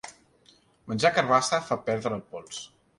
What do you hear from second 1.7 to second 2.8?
perdre el pols.